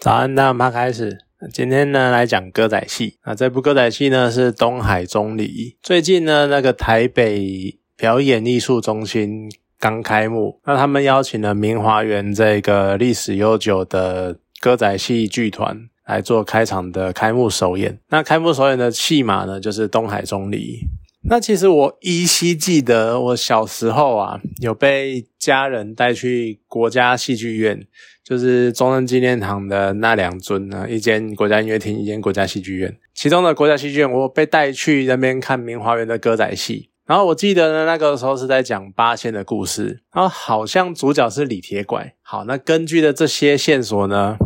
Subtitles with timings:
[0.00, 1.18] 早安，那我们开始。
[1.52, 3.18] 今天呢来讲歌仔戏。
[3.26, 5.76] 那这部歌仔戏呢是东海中里。
[5.82, 18.00] 最近呢那个台北表演艺术中心刚开幕，那他们邀请了明华园这个历史悠久的歌仔戏剧团来做开场的开幕首演。
[18.08, 20.78] 那开幕首演的戏码呢就是东海中里。
[21.24, 27.86] 那其实我依稀记得，我小时候啊有被家人带去国家戏剧院。
[28.30, 32.96] 就是中正纪念堂的那两尊呢，一间国家音乐厅，一间国家戏剧院。
[33.12, 36.90] 其中的国家戏剧院，我被带去那边看明华园的歌仔戏。
[37.06, 42.14] 然后我记得呢，那个时候是在讲八仙的故事，然后好像主角是李铁拐。
[42.22, 44.36] 好，那根据的这些线索呢，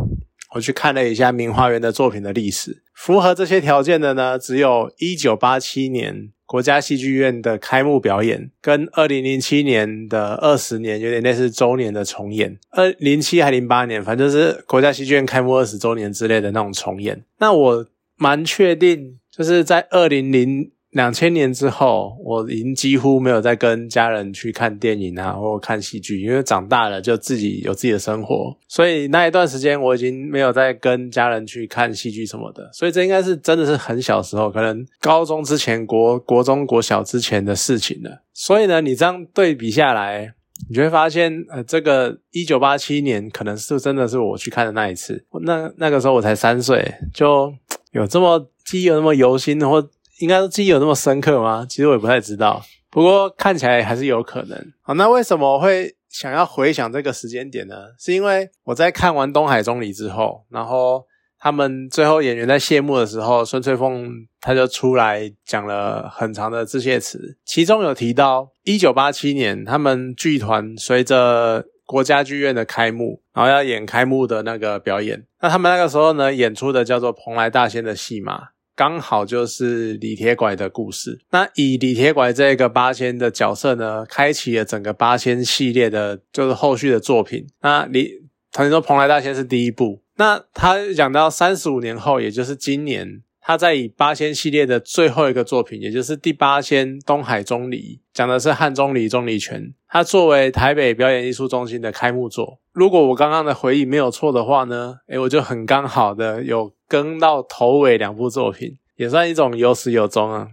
[0.55, 6.31] 我去看了一下明华园的作品的历史，符合这些条件的呢，只有一九八七年。
[6.45, 17.23] 国家戏剧院的开幕表演，跟二零零七年的二十年有点类似周年的重演，二零七还零八年，反正就是国家戏剧院开幕二十周年之类的那种重演。
[17.39, 17.85] 那我
[18.15, 20.71] 蛮确定，就是在二零零。
[20.95, 32.69] 两千年之后，我已经几乎没有再跟家人去看电影啊，或看戏剧，因为长大了就自己有自己的生活，所以那一段时间我已经没有再跟家人去看戏剧什么的。
[32.71, 38.21] 所以这应该是真的是很小时候，可能高中之前、国国中、国小之前的事情了。
[38.33, 40.33] 所以呢，你这样对比下来，
[40.69, 45.25] 你就会发现，呃，这个一九八七年可能是真的是我去看的那一次。
[45.41, 47.53] 那那个时候我才三岁，就
[47.91, 49.85] 有这么记忆有那么犹新，或。
[50.19, 51.65] 应该记忆有那么深刻吗？
[51.69, 54.57] 其实我也不太知道，不过看起来还是有可能。
[54.81, 57.75] 好，那为什么会想要回想这个时间点呢？
[57.99, 61.03] 是因为我在看完《东海中里》之后，然后
[61.37, 75.25] 他们最后演员在谢幕的时候，孙翠凤他就出来讲了很长的致谢词，其中有提到一九八七年他们剧团随着国家剧院的开幕，然后要演开幕的那个表演。
[75.41, 78.54] 那他们那个时候呢，演出的叫做《蓬莱大仙》的戏码。
[78.75, 81.21] 刚好就是李铁拐的故事。
[81.31, 87.47] 那以李铁拐这个八仙的角色呢，开启了整个八仙系列的，就是后续的作品。
[87.61, 90.01] 那李，曾经说蓬莱大仙是第一部。
[90.17, 99.73] 那他讲到三十五年后，也就是今年，他在以八仙系列的最后一个作品，也就是第八仙东海钟离，讲的是汉钟离钟离权。
[99.87, 102.59] 他作为台北表演艺术中心的开幕作。
[102.75, 106.75] 如果我刚刚的回忆没有错的话呢，诶，我就很刚好的有。
[106.87, 110.47] 跟到头尾两部作品，也算一种有始有终啊。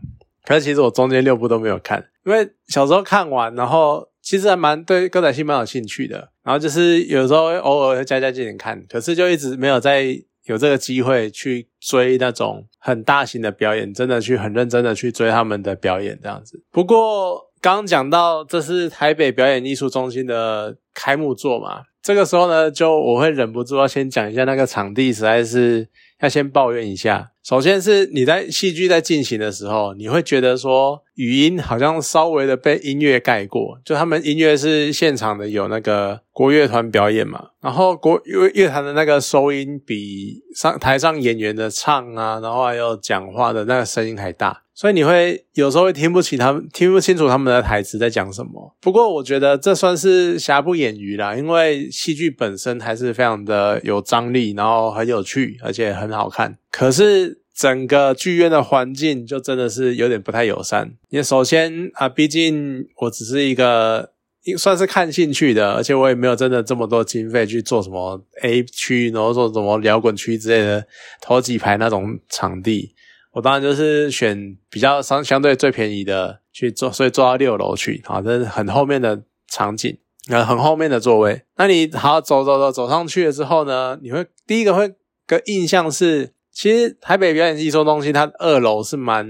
[0.47, 6.31] 可是其实我中间六部都没有看，因为小时候看完，然后其实还蛮对歌仔戏蛮有兴趣的。
[6.43, 10.05] 然后就是有时候偶尔会加加减减看，可是就一直没有再
[10.47, 16.65] 有这个机会去追那种很大型的表演，真的去很认真的去追他们的表演这样子。
[16.71, 25.89] 不过刚讲到这是台北表演艺术中心的开幕作嘛，这个时候呢，就我会忍不住要先讲一下那个场地，实在是。
[26.23, 44.62] 要先抱怨一下，首先是你在戏剧在进行的时候，你会觉得说语音好像稍微的被音乐盖过，就他们音乐是现场的有那个国乐团表演嘛，然后国乐乐团的那个收音比上台上演员的唱啊，然后还有讲话的那个声音还大。
[44.75, 48.75] 所以你会有时候会听不起他们，听不清楚他们的台词在讲什么。
[48.81, 56.57] 不过我觉得这算是瑕不掩瑜啦，因为戏剧本身还是非常的有张力，然后很有趣，而且很好看。
[56.71, 60.95] 可是整个剧院的环境就真的是有点不太友善。
[61.11, 64.13] 因为首先啊，毕竟我只是一个
[64.57, 70.87] 算是看兴趣的，而且我也没有真的这么多经费去做什么 A 区，然后做什么摇滚区之类的
[71.21, 72.95] 头几排那种场地。
[73.33, 79.99] 我当然就是选比较相相对最便宜的去坐，所以坐到六楼去，好，这是很后面的场景，
[80.29, 81.43] 呃，很后面的座位。
[81.57, 84.95] 那你好走走走走上去了之后呢，你会第一个会
[85.27, 89.27] 个印象是，其实台北表演艺术中心它二楼是蛮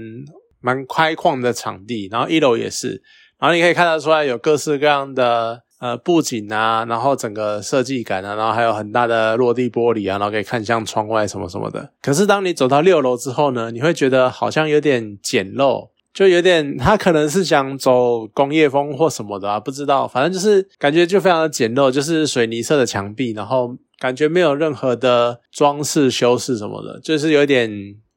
[0.59, 3.01] 蛮开旷的场地，然后一楼也是，
[3.39, 5.62] 然后你可以看得出来有各式各样的。
[5.83, 11.89] 呃，布景啊，然后整个设计感啊，然后还有很大的落地玻璃啊，然后可以看向窗外什么什么的。
[12.01, 20.07] 可是当你走到六楼之后呢，你会觉得好像有点简陋，就有点他可能是想走工业风或什么的啊，不知道。
[20.07, 27.69] 反正就是感觉就非常的简陋，就是水泥色的墙壁，然后感觉没有任何的装饰修饰什么的，就是有点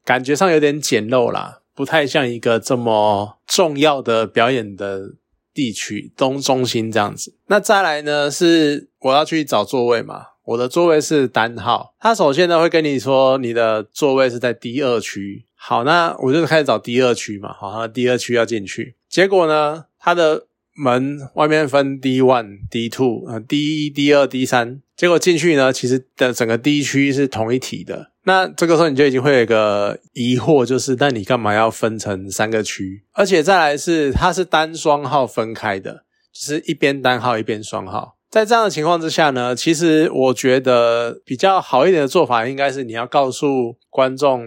[0.04, 5.14] 感觉上有点简陋啦，不太像一个这么重要的表演的。
[5.56, 28.12] 地区东中心这样子，那再来呢是我要去找座位嘛，我的座位是单号，他首先呢会跟你说你的座位是在第二区，好，那我就开始找第二区嘛，好，第二区要进去，结果呢他的门外面分 D one、D two，啊，D 一、D 二、D 三，结果进去呢，其实的整个 D 区是同一体的。
[28.24, 33.04] 那这个时候你就已经会有一个疑惑，就是那你干嘛要分成三个区？
[33.12, 38.16] 而且再来是它是单双号分开的，就是一边单号一边双号。
[38.28, 44.44] 在这样的情况之下呢，其实我觉得比较好一点的做法，应该是你要告诉观众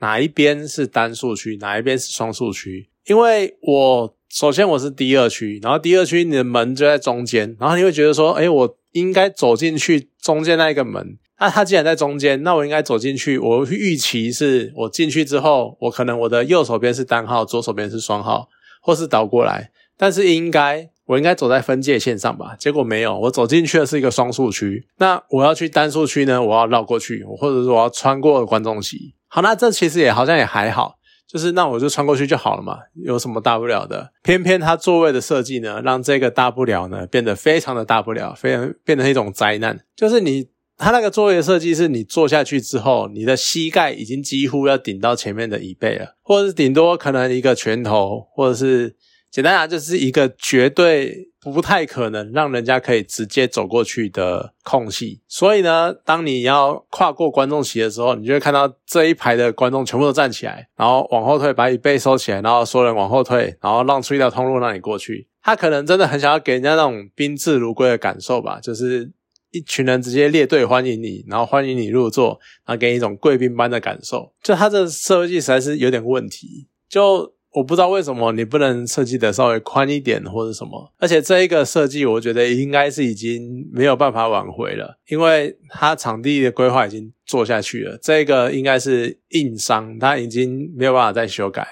[0.00, 2.90] 哪一边是单数区，哪一边是双数区。
[3.06, 11.18] 因为我首先我是第二区，然后第二区你的门就在中间，然后你会觉得说，哎，我应该走进去中间那一个门。
[11.40, 13.38] 那他既然在中间，那我应该走进去。
[13.38, 18.48] 我预期是我进去之后，我可能我的右手边是单号，左手边是双号，
[18.80, 19.72] 或是倒过来。
[19.96, 22.54] 但是应该我应该走在分界线上吧？
[22.56, 24.86] 结果没有，我走进去的是一个双数区。
[24.98, 26.40] 那我要去单数区呢？
[26.40, 29.14] 我要绕过去，或者说我要穿过观众席。
[29.26, 30.98] 好，那这其实也好像也还好，
[31.30, 34.10] 就是那我就穿过去就好了嘛，有什么大不了的？
[34.22, 40.48] 偏偏它座位的设计呢，让这个大不了呢变得非常的大不了，非常变成一种灾难，就是你。
[40.82, 48.96] 它那个座位的设计是你坐下去之后，你的膝盖已经几乎要顶到前面的椅背了，或者是顶多可能一个拳头，或者是
[49.30, 55.20] 简单讲就是一个绝对不太可能让人家可以直接走过去的空隙。
[55.28, 65.28] 所以呢，当你要跨过观众席的时候，你就会看到这一排的观众全部都站起来，然后往后退，把椅背收起来，然后所有人往后退，然后让出一条通路让你过去。
[65.42, 69.12] 他可能真的很想要给人家那种宾至如归的感受吧，就是。
[69.52, 74.32] 一群人直接列队欢迎你，然后欢迎你入座，然后给你一种贵宾般的感受。
[74.44, 76.68] 就他这设计实在是有点问题。
[76.88, 80.92] 就我不知道为什么你不能设计的稍微宽一点或者什么。
[80.98, 87.98] 而且这一个设计，我觉得应该是已经没有办法挽回了，因为它场地的规划已经做下去了。
[88.00, 91.68] 这个应该是硬伤，它已经没有办法再修改了。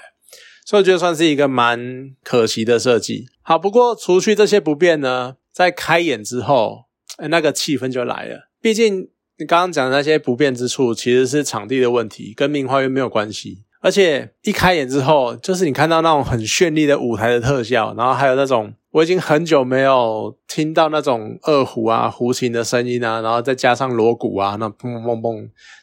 [0.66, 3.26] 所以我觉得算是一个蛮可惜的设计。
[3.42, 6.88] 好，不过除去这些不便呢，在开演之后。
[7.16, 8.48] 哎，那个气氛就来了。
[8.60, 9.08] 毕竟
[9.38, 13.64] 你刚刚讲的那些不便之处，其实是场地的问题，跟名花园没有关系。
[13.80, 25.36] 而且一开演之后，就是你看到那种很绚丽的舞台的特效，然后还有那种我已经很久没有听到那种二胡啊、胡琴的声音啊，然后再加上锣鼓啊，那砰砰砰砰，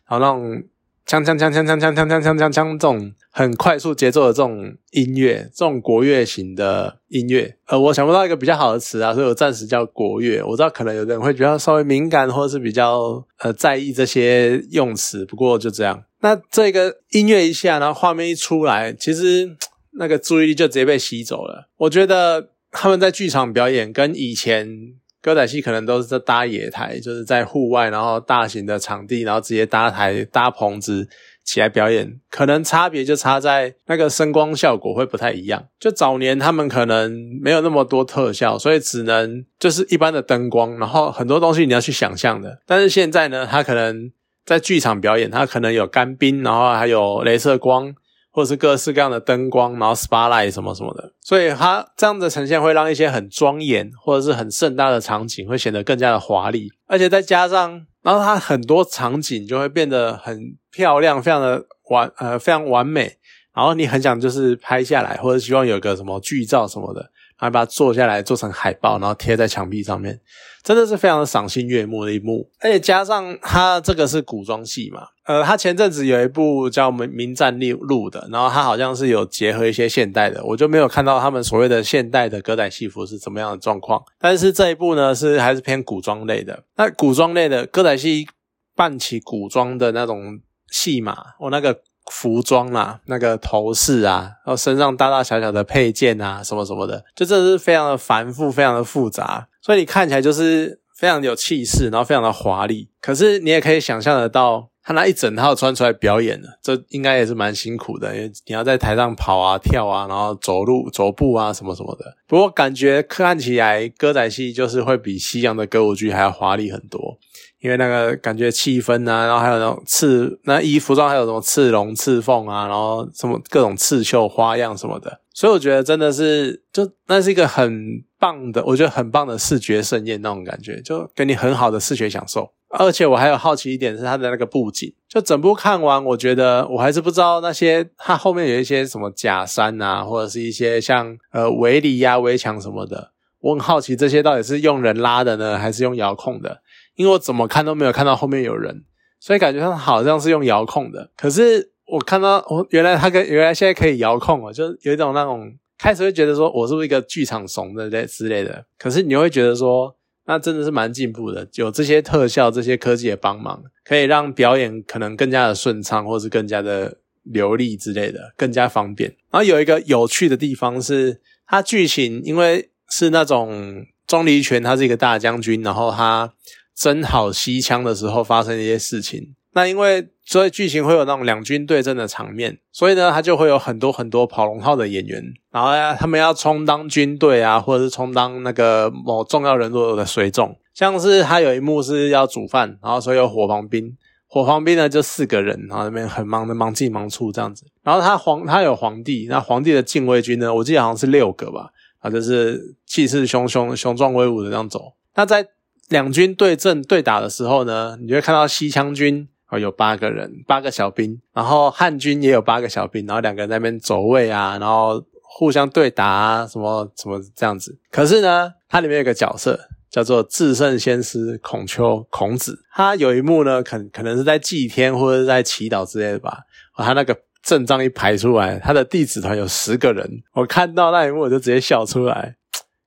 [0.10, 0.64] 然后那种。
[1.08, 2.72] 锵锵锵锵锵锵锵锵锵锵锵！
[2.72, 10.42] 这种很快速节奏的这种音乐，这种国乐型的音乐，呃，我想不到一个比较好的词啊，所以我暂时叫国乐。
[10.42, 16.02] 我知道可能有的人会比较稍微敏感，或者是比较呃在意这些用词，不过就这样。
[16.26, 19.56] 那这个音乐一下，然后画面一出来，其实
[20.00, 21.70] 那个注意力就直接被吸走了。
[21.78, 24.96] 我觉得他们在剧场表演跟以前。
[25.22, 31.10] 歌仔戏可能都是在搭野台，就是在户外，然后大型的场地，然后直接搭台搭棚子
[31.44, 32.20] 起来表演。
[32.30, 35.66] 可能差别就差在那个声光效果会不太一样。
[35.80, 37.12] 就早年他们可能
[37.42, 42.60] 没有那么多特效，所以只能就是一般的灯光，然后很多东西你要去想象的。
[42.68, 44.12] 但是现在呢，他可能
[44.46, 47.96] 在剧场表演，它可能有干冰，然后还有镭射光。
[48.36, 60.38] 或者是各式各样的灯光，然后 spotlight 什么什么的，所以它这样的呈现会让一些很庄严或者是很盛大的场景会显得更加的华丽，而且再加上，然后它很多场景就会变得很
[60.70, 63.16] 漂亮，非常的完呃非常完美，
[63.56, 67.10] 然后你很想就是拍下来，或者希望有个什么剧照什么的。
[67.38, 70.20] 还把它做下来，做成海报，然后贴在墙壁上面，
[70.64, 72.50] 真的是非常的赏心悦目的一幕。
[72.62, 84.02] 而且加上它这个是古装戏嘛，呃，他前阵子有一部叫《名名战录》录的，然后他好像是有结合一些现代的，我就没有看到他们所谓的现代的歌仔戏服是怎么样的状况。
[84.20, 86.64] 但是这一部呢，是还是偏古装类的。
[86.78, 88.28] 那古装类的歌仔戏
[88.76, 90.40] 扮起古装的那种
[90.72, 91.82] 戏码，我那个。
[92.12, 102.90] 服装啦，那个头饰啊，然后身上大大小小的配件啊，什么什么的，就真的是非常的繁复，非常的复杂，所以你看起来就是非常有气势，然后非常的华丽。
[103.02, 112.16] 可是你也可以想象得到，他那一整套穿出来表演的，这应该也是蛮辛苦的，因为你要在台上跑啊、跳啊，然后走路、走步啊，什么什么的。
[112.28, 117.18] 不过感觉看起来歌仔戏就是会比西洋的歌舞剧还要华丽很多。
[117.66, 132.52] 因为那个感觉气氛啊，然后还有那种刺那衣服装，还有什么刺龙刺凤啊，然后什么各种刺绣花样什么的，所以我觉得真的是就那是一个很棒的，我觉得很棒的视觉盛宴那种感觉，就给你很好的视觉享受。
[132.70, 146.62] 而且我还有好奇一点是它的那个布景，就整部看完，我觉得我还是不知道那些它后面有一些什么假山啊，或者是一些像呃围篱呀、围墙什么的，我很好奇这些到底是用人拉的呢，还是用遥控的？
[146.96, 148.84] 因为我怎么看都没有看到后面有人，
[149.20, 151.12] 所以感觉他好像是用遥控的。
[151.18, 169.10] 可是我看到我原来他跟原来现在可以遥控了，就有一种那种开始会觉得说我是不是一个剧场怂的类之类的，可是你会觉得说，那真的是蛮进步的，有这些特效、这些科技的帮忙，可以让表演可能更加的顺畅，或是更加的流利之类的，更加方便。
[169.30, 176.34] 然后有一个有趣的地方是，它剧情因为是那种钟离权，他是一个大将军，然后他
[176.76, 179.36] 真好西枪的时候发生一些事情。
[179.54, 190.54] 那因为所以剧情会有那种两军对阵的场面，所以呢，他就会有很多很多跑龙套的演员，然后，他们要充当军队啊，或者是充当那个某重要人物的随从。
[190.74, 193.96] 像是他有一幕是要煮饭，然后所以有火防兵，
[194.28, 197.64] 火防兵呢就四个人，然后那边很忙的忙进忙出这样子。
[197.82, 204.96] 然后他皇他有皇帝，那皇帝的禁卫军呢，我记得好像是六个吧，啊，就是气势汹汹、雄壮威武的这样走。
[205.16, 205.48] 那在
[205.90, 209.28] 两军对阵对打的时候呢，你就会看到西羌军。
[209.48, 217.78] 哦，有八个人，八个小兵，然后汉军也有八个小兵，然后两个人在那边走位啊，然后互相对打啊，什么什么这样子。
[217.92, 219.60] 可是呢，它里面有个角色
[219.92, 226.40] 叫做至圣先师孔丘孔子，他有一幕呢，可可能是在祭天或者是在祈祷之类的吧。
[226.78, 232.36] 他那个阵仗一排出来，他的弟子团有十个人，我看到那一幕我就直接笑出来。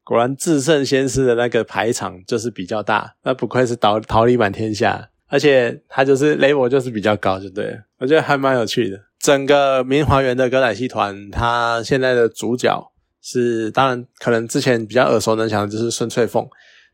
[0.08, 5.10] 果然至圣先师的那个排场就是比较大，那不愧是桃桃李满天下。
[5.26, 8.98] 而且他就是 level 就是比较高，就对我觉得还蛮有趣的。
[9.20, 16.48] 整个明华园的歌仔戏团，他现在的主角是，当然可能之前比较耳熟能详的就是孙翠凤。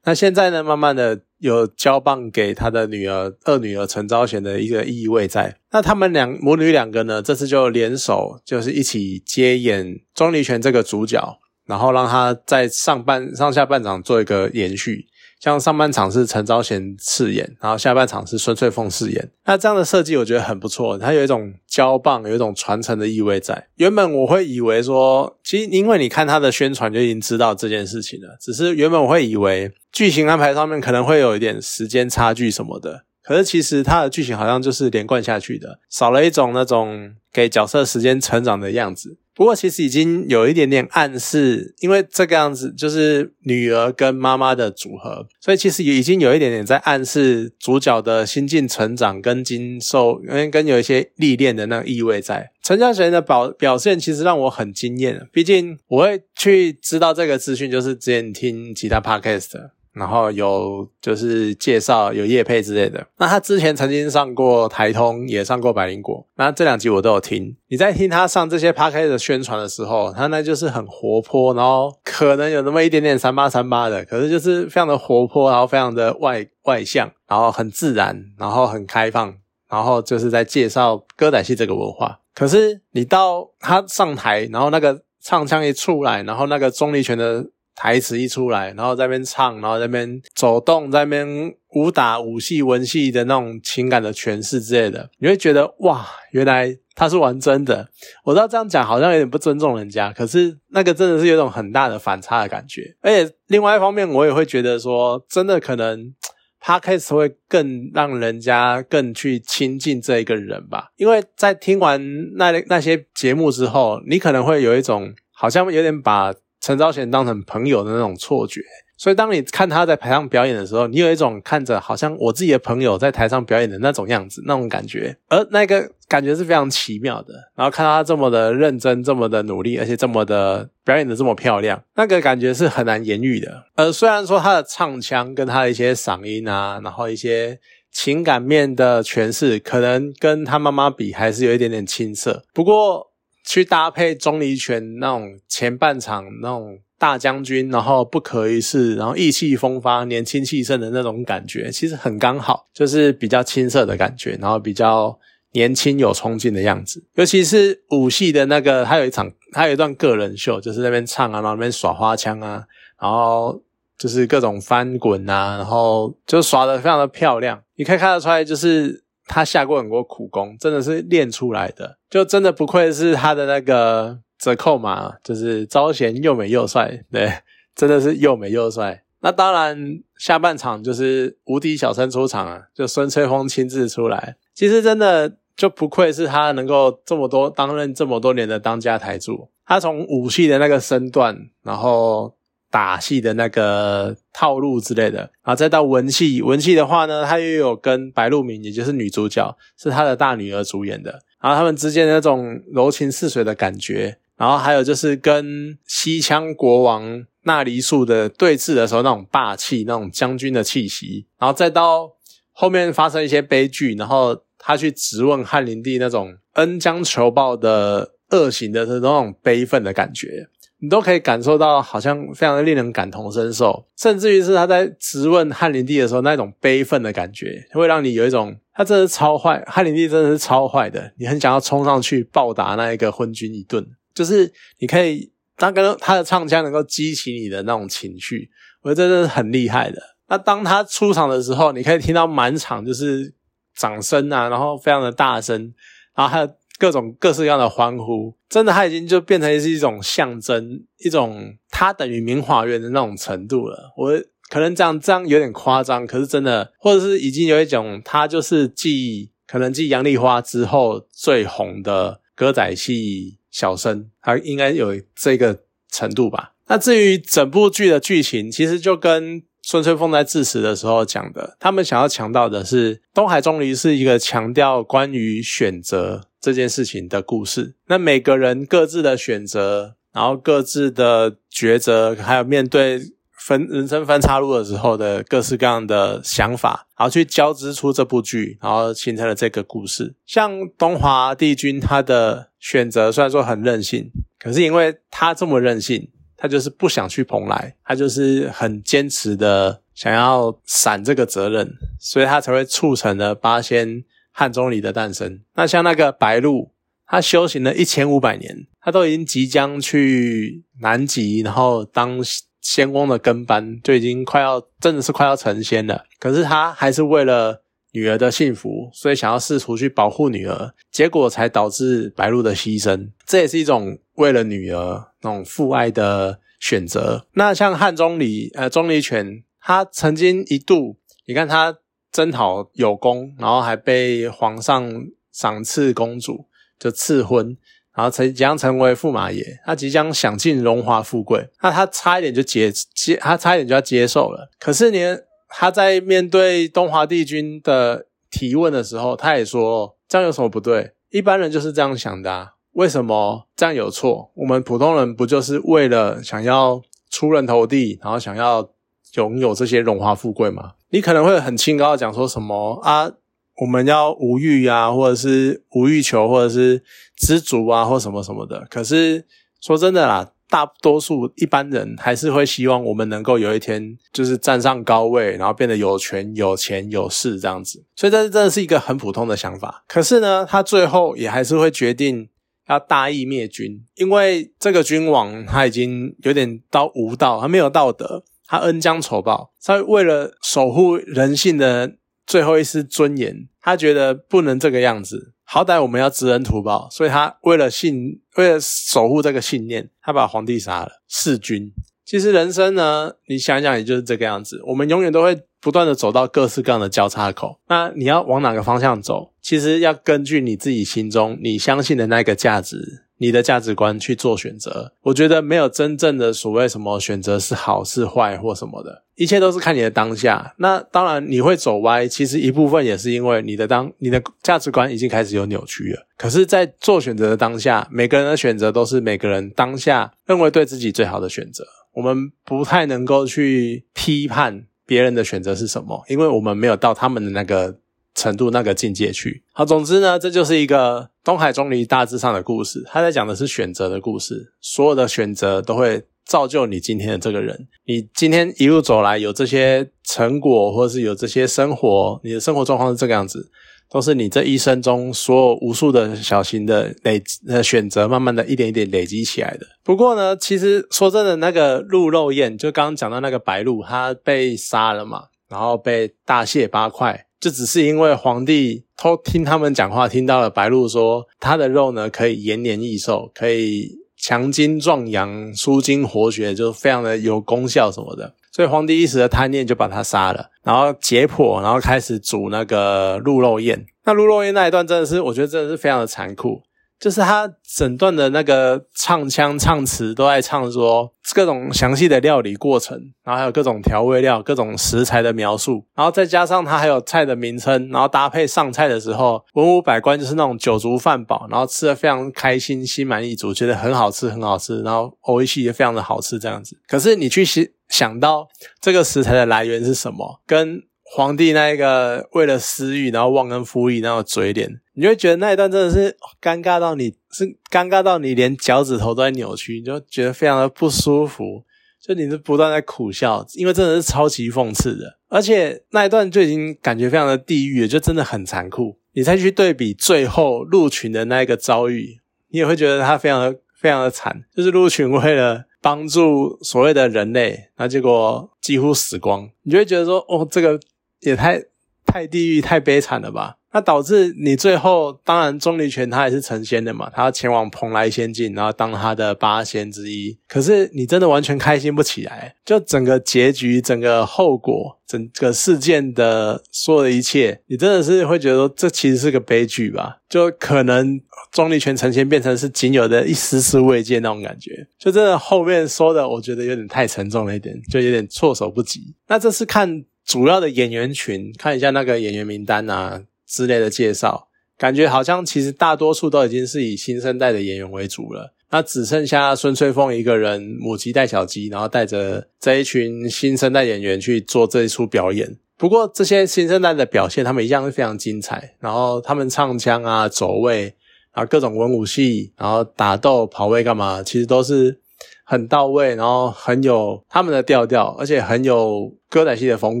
[0.06, 5.56] 那现在呢，慢慢的有交棒给他的女儿二女儿陈昭贤的一个意味在。
[5.70, 15.06] 那他们两母女两个呢，这次就联手，就是一起接演钟离权这个主角，然后让他在上半上下半场做一个延续。
[15.40, 19.30] 像上半场是陈昭贤饰演，然后下半场是孙翠凤饰演。
[19.44, 23.66] 那这样的设计我觉得很不错，它有一种交棒、有一种传承的意味在。
[23.74, 33.04] 原本我会以为说，其实因为你看他的宣传就已经知道这件事情了，只是原本我会以为剧情安排上面可能会有一点时间差距什么的。
[33.24, 39.18] 可是其实它的剧情好像就是连贯下去的，少了一种那种给角色时间成长的样子。
[39.36, 52.52] 不过其实已经有一点点暗示，因为这个样子就是女儿跟妈妈的组合，所以其实也已经有一点点在暗示主角的心境成长跟经受，跟跟有一些历练的那个意味在。
[52.62, 59.70] 陈嘉贤的表表现其实让我很惊艳，毕竟我会去知道这个资讯，就是之前听其他 podcast。
[59.94, 63.06] 然后有就是介绍有叶配之类的。
[63.18, 66.26] 那他之前曾经上过台通，也上过百灵果。
[66.36, 67.56] 那这两集我都有听。
[67.68, 79.34] 你在听他上这些 p a r k 的宣传的时候，他那就是很活泼，然后可能有那么一点点三八三八的，可是就是非常的活泼，然后非常的外外向，然后很自然，然后很开放，
[79.70, 82.18] 然后就是在介绍歌仔戏这个文化。
[82.34, 87.46] 可是你到他上台，然后那个唱腔一出来，然后那个钟离权的。
[87.74, 97.88] 台词一出来，然后在那边唱，然后在那边走动，在那边武打、武戏、文戏的那种情感的诠释之类的，你会觉得哇，原来他是玩真的。
[98.24, 102.96] 我知道这样讲好像有点不尊重人家，可是那个真的是有种很大的反差的感觉。
[103.00, 106.14] 而且另外一方面，我也会觉得说，真的可能
[106.62, 112.00] podcast 会更让人家更去亲近这一个人吧，因为在听完
[112.36, 116.32] 那那些节目之后，你可能会有一种好像有点把。
[116.64, 118.62] 陈昭贤当成朋友的那种错觉，
[118.96, 127.34] 所以当你看他在台上表演的时候，你有一种看着好像我自己的朋友在台上表演的那种样子，那种感觉，而那个感觉是非常奇妙的。
[127.54, 133.64] 然后看到他这么的认真，这么的努力，而且这么的表演的这么漂亮，那个感觉是很难言喻的。
[133.74, 137.58] 呃，虽然说他的唱腔跟他的一些嗓音啊，然后一些
[137.92, 143.10] 情感面的诠释，可能跟他妈妈比还是有一点点青涩，不过。
[143.44, 155.18] 去搭配钟离权那种前半场那种大将军，然后不可一世，然后意气风发、年轻气盛的那种感觉，其实很刚好，就是比较青涩的感觉，然后比较
[155.52, 157.04] 年轻有冲劲的样子。
[157.16, 162.64] 尤其是武戏的那个，他有一场，他有一段个人秀，就是那边唱啊，然后那边耍花枪啊，
[162.98, 163.62] 然后
[163.98, 169.03] 就是各种翻滚啊，然后就耍的非常的漂亮，你可以看得出来，就是。
[169.26, 177.32] 他下过很多苦功，真的是练出来的，就真的不愧是他的那个折扣嘛，就是招贤又美又帅，对，
[177.74, 179.04] 真的是又美又帅。
[179.20, 192.34] 那当然，下半场就是无敌小生出场啊，就孙翠峰亲自出来，其实真的就不愧是他能够这么多担任这么多年的当家台柱，他从武戏的那个身段，然后。
[192.74, 212.10] 打戏的那个套路之类的，然后再到文戏，文戏的话呢，他又有跟白露明，也就是女主角，是他的大女儿主演的，然后他们之间那种柔情似水的感觉，然后还有就是跟西羌国王那梨树的对峙的时候那种霸气、那种将军的气息，然后再到
[212.50, 220.48] 后面发生一些悲剧，然后他去质问汉灵帝那种恩将仇报的恶行的那种悲愤的感觉。
[220.84, 233.82] 你都可以感受到，好像非常的令人感同身受，甚至于是他在质问汉灵帝的时候，那种悲愤的感觉，会让你有一种他真的是超坏，汉灵帝真的是超坏的，你很想要冲上去暴打那一个昏君一顿。
[234.12, 238.50] 就是你可以，他跟他的唱腔能够激起你的那种情绪，
[238.82, 239.98] 我觉得真的是很厉害的。
[240.28, 243.32] 那当他出场的时候，你可以听到满场就是
[243.74, 245.72] 掌声啊，然后非常的大声，
[246.14, 246.48] 然后还有。
[246.78, 253.92] 各种各式各样的欢呼，真的，它已经就变成是一种象征，一种它等于明华园的那种程度了。
[253.96, 254.12] 我
[254.50, 266.54] 可能这样这样有点夸张，可是真的，或者是已经有一种，它就是继可能继杨丽花之后最红的歌仔戏小生，它应该有这个程度吧。
[266.66, 276.28] 那至于整部剧的剧情，其实就跟孙翠凤在致辞的时候讲的，他们想要强调的是，东海钟离是一个强调关于选择。
[276.44, 290.14] 这件事情的故事，那每个人各自的选择，然后各自的抉择，还有面对分人生分岔路的时候的各式各样的想法，然后去交织出这部剧，然后形成了这个故事。
[290.26, 304.04] 像东华帝君，他的选择虽然说很任性，可是因为他这么任性，他就是不想去蓬莱，他就是很坚持的想要闪这个责任，所以他才会促成了八仙。
[304.36, 306.72] 汉钟离的诞生，那像那个白鹿，
[307.06, 312.18] 他修行了一千五百年，他都已经即将去南极，然后当
[312.60, 316.04] 仙翁的跟班，就已经快要真的是快要成仙了。
[316.18, 317.62] 可是他还是为了
[317.92, 323.10] 女儿的幸福，所以想要试图去保护女儿，结果才导致白鹿的牺牲。
[323.24, 327.28] 这也是一种为了女儿那种父爱的选择。
[327.34, 330.96] 那像汉钟离，呃，钟离权，他曾经一度，
[331.28, 331.76] 你看他。
[332.14, 334.88] 征讨有功，然后还被皇上
[335.32, 336.46] 赏赐公主，
[336.78, 337.56] 就赐婚，
[337.92, 339.44] 然后才即将成为驸马爷。
[339.66, 344.48] 他即将享尽荣华富贵，那他差一点就接接，他差一点就要接受了。
[344.60, 350.92] 可是呢，他在面对东华帝君的提问的时候，他也说这样有什么不对？
[351.10, 354.30] 一般人就是这样想的，啊，为什么这样有错？
[354.36, 358.70] 我们普通人不就是为了想要出人头地，然后想要
[359.16, 360.74] 拥有这些荣华富贵吗？
[360.94, 363.10] 你可能会很清高的讲说什么啊？
[363.56, 366.84] 我们要无欲啊，或者是无欲求，或者是
[367.16, 368.64] 知足啊，或什么什么的。
[368.70, 369.26] 可是
[369.60, 377.84] 说真的啦，大多数一般人还是会希望我们能够有一天就是站上高位，然后变得有权、有钱、有势这样子。
[377.96, 379.82] 所以这真的是一个很普通的想法。
[379.88, 382.28] 可是呢，他最后也还是会决定
[382.68, 388.22] 要大义灭君，因为这个君王他已经有点到无道，他没有道德。
[388.46, 401.72] 他恩将仇报，他为了守护人性的最后一丝尊严，他觉得不能这个样子，好歹我们要知恩图报，所以他为了信，为了守护这个信念，他把皇帝杀了，弑君。
[402.04, 407.60] 其实人生呢，你想想，也就是这个样子，我们永远都会不断的走到各式各样的交叉口。
[407.68, 409.32] 那你要往哪个方向走？
[409.40, 413.04] 其实要根据你自己心中你相信的那个价值。
[413.18, 420.54] 你的价值观去做选择，我觉得没有真正的所谓什么选择是好是坏或什么的，一切都是看你的当下。
[420.58, 426.06] 那当然你会走歪，其实一部分也是因为你的当你的价值观已经开始有扭曲了。
[426.16, 431.64] 可是，在做选择的当下，每个人的选择都是每个人当下认为对自己最好的选择。
[431.92, 437.78] 我们不太能够去批判别人的选择是什么，因为我们没有到他们的那个。
[438.16, 442.84] 程度那个境界去好，总之呢，这就是一个东海钟离大致上的故事。
[442.86, 447.66] 他在讲的是选择的故事，所有的选择都会造就你今天的这个人。
[447.86, 453.50] 你今天一路走来有这些成果，或者是有这些生活，你的生活状况是这个样子，
[453.90, 459.66] 都是你这一生中所有无数的小型的累呃选择，慢慢的一点一点累积起来的。
[459.82, 467.26] 不过呢，其实说真的，那个鹿肉宴，就刚刚讲到那个白鹿，它被杀了嘛，然后被大卸八块。
[467.44, 478.32] 就只是因为皇帝偷听他们讲话，听到了白鹿说他的肉呢可以延年益寿，可以强筋壮阳、舒筋活血，就非常的有功效什么的。
[478.50, 483.84] 所以皇帝一时的贪念就把他杀了，然后解剖，然后开始煮那个鹿肉宴。
[484.04, 486.62] 那鹿肉宴那一段真的是，我觉得真的是非常的残酷。
[486.98, 506.78] 就是他整段的那个唱腔、唱词都在唱说各种详细的料理过程，然后还有各种调味料、各种食材的描述，然后再加上他还有菜的名称，然后搭配上菜的时候，文武百官就是那种酒足饭饱，然后吃的非常开心、心满意足，觉得很好吃、很好吃，然后欧一系也非常的好吃这样子。
[506.86, 508.48] 可是你去想想到
[508.80, 521.62] 这个食材的来源是什么，跟皇帝那一个为了私欲然后忘恩负义那种嘴脸，你就会觉得那一段真的是尴尬到你是尴尬到你连脚趾头都在扭曲，你就觉得非常的不舒服，
[522.00, 528.98] 就你是不断在苦笑，因为真的是超级讽刺的，而且那一段就已经感觉非常的地狱，就真的很残酷。
[529.12, 540.80] 你再去对比最后鹿群的那一个遭遇，你也会觉得他非常的非常的惨，就是鹿群为了帮助所谓的人类，那结果几乎死光，你就会觉得说，哦，这个。
[541.20, 541.62] 也太
[542.06, 543.56] 太地狱太悲惨了吧？
[543.72, 550.38] 那导致你最后，当然钟离权他也是成仙的嘛，他前往蓬莱仙境，然后当他的八仙之一。
[550.46, 560.18] 可是你真的完全开心不起来，就整个结局、整个后果、整个事件的所有的一切，你真的是会觉得说，这其实是个悲剧吧？
[560.28, 569.16] 就可能钟离权成仙变成是仅有的一丝丝慰藉那种感觉，就真的后面说的，我觉得有点太沉重了一点，就有点措手不及。
[569.26, 570.04] 那这是看。
[570.26, 578.54] 主要的演员群，看一下那个演员名单啊之类的介绍，感觉好像其实大多数都已经是以新生代的演员为主了。
[578.70, 585.56] 那只剩下孙翠凤一个人母鸡带小鸡，然后带着这一群新生代演员去做这一出表演。
[585.76, 588.74] 不过这些新生代的表现，他们一样是非常精彩。
[588.80, 590.94] 然后他们唱腔啊、走位
[591.32, 595.00] 啊、各种文武戏，然后打斗、跑位干嘛，其实都是。
[595.44, 600.00] 很到位，然后很有他们的调调，而且很有歌仔戏的风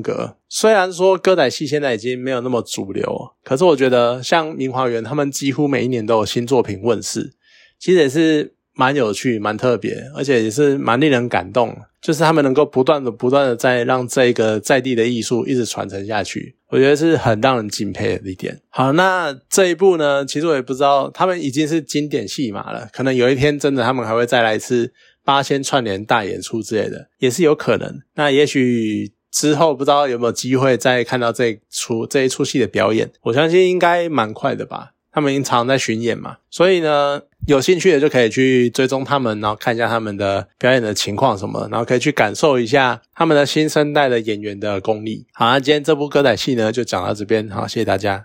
[0.00, 0.36] 格。
[0.48, 3.06] 虽然说歌仔戏现在已经没有那么主流，
[3.44, 7.34] 可是我觉得像明华园，他们几乎每一年都有新作品问世，
[7.78, 11.76] 其实也是蛮有趣、蛮特别，而且也是蛮令人感动。
[12.00, 18.60] 就是他们能够不断的、不断的在让这个在地的艺术一直传承下去，我觉得是很让人敬佩的一点。
[18.68, 24.92] 好，那这一部呢，其实我也不知道，他们已经是经典戏码了，可能有一天真的他们还会再来一次。
[25.24, 28.02] 八仙串联大演出之类的也是有可能。
[28.14, 34.92] 那也许之后不知道有没有机会再看到这出这一出戏的表演，我相信应该蛮快的吧。
[35.10, 45.24] 他们已经常在巡演嘛，所以呢，有兴趣的就可以去追踪他们，然后看一下他们的表演的情况什么，然后可以去感受一下他们的新生代的演员的功力。
[45.32, 48.22] 好，那今天这部歌仔戏呢就讲到这边，好，谢谢大家。